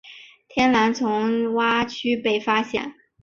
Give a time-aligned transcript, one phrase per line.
[0.47, 2.95] 天蓝丛蛙区被发现。